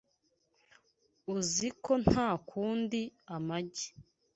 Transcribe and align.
Uzi 1.35 1.67
ko 1.83 1.91
ntakunda 2.03 3.01
amagi. 3.35 3.87